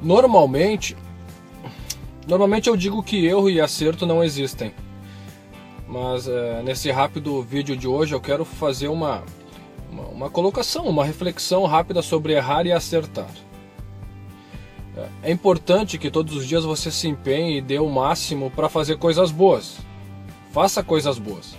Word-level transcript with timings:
Normalmente, 0.00 0.96
normalmente 2.26 2.68
eu 2.68 2.76
digo 2.76 3.02
que 3.02 3.26
erro 3.26 3.50
e 3.50 3.60
acerto 3.60 4.06
não 4.06 4.22
existem. 4.22 4.72
Mas 5.88 6.28
é, 6.28 6.62
nesse 6.62 6.90
rápido 6.90 7.42
vídeo 7.42 7.76
de 7.76 7.88
hoje 7.88 8.14
eu 8.14 8.20
quero 8.20 8.44
fazer 8.44 8.88
uma, 8.88 9.24
uma, 9.90 10.02
uma 10.04 10.30
colocação, 10.30 10.84
uma 10.86 11.04
reflexão 11.04 11.64
rápida 11.64 12.02
sobre 12.02 12.34
errar 12.34 12.66
e 12.66 12.72
acertar. 12.72 13.30
É, 14.96 15.30
é 15.30 15.32
importante 15.32 15.96
que 15.96 16.10
todos 16.10 16.36
os 16.36 16.46
dias 16.46 16.64
você 16.64 16.90
se 16.90 17.08
empenhe 17.08 17.58
e 17.58 17.62
dê 17.62 17.78
o 17.78 17.88
máximo 17.88 18.50
para 18.50 18.68
fazer 18.68 18.98
coisas 18.98 19.30
boas. 19.30 19.78
Faça 20.52 20.82
coisas 20.82 21.18
boas. 21.18 21.56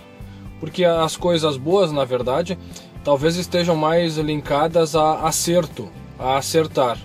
Porque 0.60 0.84
as 0.84 1.16
coisas 1.16 1.56
boas, 1.56 1.90
na 1.90 2.04
verdade, 2.04 2.58
talvez 3.02 3.36
estejam 3.36 3.74
mais 3.74 4.16
linkadas 4.16 4.94
a 4.94 5.26
acerto, 5.26 5.88
a 6.18 6.36
acertar. 6.36 6.98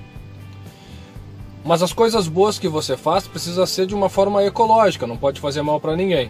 Mas 1.65 1.81
as 1.81 1.91
coisas 1.91 2.27
boas 2.27 2.59
que 2.59 2.67
você 2.67 2.95
faz 2.95 3.27
precisa 3.27 3.65
ser 3.65 3.87
de 3.87 3.95
uma 3.95 4.07
forma 4.07 4.43
ecológica, 4.43 5.07
não 5.07 5.17
pode 5.17 5.41
fazer 5.41 5.63
mal 5.63 5.79
para 5.79 5.95
ninguém. 5.95 6.29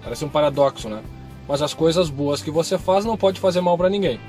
Parece 0.00 0.24
um 0.24 0.28
paradoxo, 0.28 0.88
né? 0.88 1.02
Mas 1.48 1.60
as 1.60 1.74
coisas 1.74 2.08
boas 2.08 2.40
que 2.40 2.52
você 2.52 2.78
faz 2.78 3.04
não 3.04 3.16
pode 3.16 3.40
fazer 3.40 3.60
mal 3.60 3.76
para 3.76 3.90
ninguém. 3.90 4.20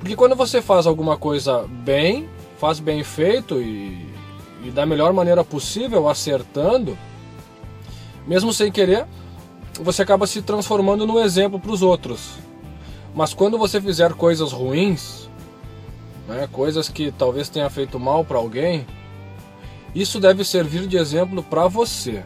Porque 0.00 0.16
quando 0.16 0.34
você 0.34 0.60
faz 0.60 0.88
alguma 0.88 1.16
coisa 1.16 1.64
bem, 1.68 2.28
faz 2.58 2.80
bem 2.80 3.04
feito 3.04 3.62
e, 3.62 4.12
e 4.64 4.72
da 4.72 4.84
melhor 4.84 5.12
maneira 5.12 5.44
possível, 5.44 6.08
acertando, 6.08 6.98
mesmo 8.26 8.52
sem 8.52 8.72
querer, 8.72 9.06
você 9.80 10.02
acaba 10.02 10.26
se 10.26 10.42
transformando 10.42 11.06
num 11.06 11.20
exemplo 11.20 11.60
para 11.60 11.70
os 11.70 11.80
outros. 11.80 12.32
Mas 13.14 13.32
quando 13.32 13.56
você 13.56 13.80
fizer 13.80 14.14
coisas 14.14 14.50
ruins, 14.50 15.30
né, 16.26 16.48
coisas 16.50 16.88
que 16.88 17.12
talvez 17.12 17.48
tenha 17.48 17.70
feito 17.70 18.00
mal 18.00 18.24
para 18.24 18.38
alguém, 18.38 18.84
isso 20.00 20.20
deve 20.20 20.44
servir 20.44 20.86
de 20.86 20.96
exemplo 20.96 21.42
para 21.42 21.66
você. 21.66 22.22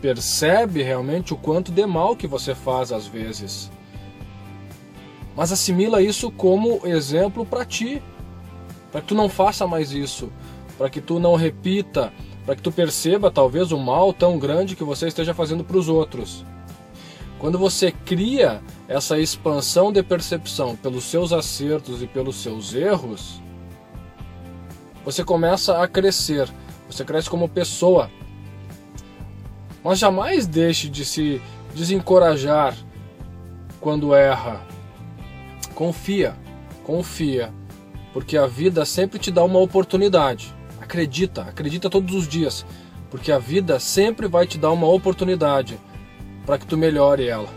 Percebe 0.00 0.82
realmente 0.82 1.34
o 1.34 1.36
quanto 1.36 1.72
de 1.72 1.84
mal 1.84 2.14
que 2.14 2.26
você 2.26 2.54
faz 2.54 2.92
às 2.92 3.06
vezes. 3.06 3.70
Mas 5.36 5.50
assimila 5.50 6.00
isso 6.00 6.30
como 6.30 6.86
exemplo 6.86 7.44
para 7.44 7.64
ti, 7.64 8.00
para 8.92 9.00
que 9.00 9.08
tu 9.08 9.14
não 9.14 9.28
faça 9.28 9.66
mais 9.66 9.92
isso, 9.92 10.30
para 10.78 10.88
que 10.88 11.00
tu 11.00 11.18
não 11.18 11.34
repita, 11.34 12.12
para 12.46 12.54
que 12.54 12.62
tu 12.62 12.70
perceba 12.70 13.30
talvez 13.30 13.72
o 13.72 13.78
mal 13.78 14.12
tão 14.12 14.38
grande 14.38 14.76
que 14.76 14.84
você 14.84 15.08
esteja 15.08 15.34
fazendo 15.34 15.64
para 15.64 15.76
os 15.76 15.88
outros. 15.88 16.44
Quando 17.40 17.58
você 17.58 17.90
cria 17.90 18.62
essa 18.86 19.18
expansão 19.18 19.92
de 19.92 20.02
percepção 20.02 20.76
pelos 20.76 21.04
seus 21.04 21.32
acertos 21.32 22.02
e 22.02 22.06
pelos 22.06 22.36
seus 22.36 22.74
erros, 22.74 23.40
você 25.10 25.24
começa 25.24 25.82
a 25.82 25.88
crescer, 25.88 26.48
você 26.88 27.04
cresce 27.04 27.28
como 27.28 27.48
pessoa. 27.48 28.08
Mas 29.82 29.98
jamais 29.98 30.46
deixe 30.46 30.88
de 30.88 31.04
se 31.04 31.42
desencorajar 31.74 32.76
quando 33.80 34.14
erra. 34.14 34.60
Confia, 35.74 36.36
confia, 36.84 37.52
porque 38.12 38.36
a 38.36 38.46
vida 38.46 38.84
sempre 38.84 39.18
te 39.18 39.32
dá 39.32 39.42
uma 39.42 39.58
oportunidade. 39.58 40.54
Acredita, 40.80 41.42
acredita 41.42 41.90
todos 41.90 42.14
os 42.14 42.28
dias, 42.28 42.64
porque 43.10 43.32
a 43.32 43.38
vida 43.38 43.80
sempre 43.80 44.28
vai 44.28 44.46
te 44.46 44.58
dar 44.58 44.70
uma 44.70 44.86
oportunidade 44.86 45.76
para 46.46 46.56
que 46.56 46.66
tu 46.66 46.78
melhore 46.78 47.26
ela. 47.26 47.50